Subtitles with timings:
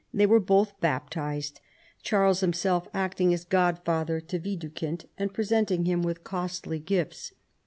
[0.11, 1.61] They were both baptized,
[2.01, 7.33] Charles himself acting as godfather to "Widukind and presenting him with costly gifts.